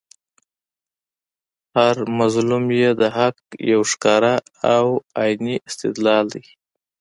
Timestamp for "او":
4.75-4.85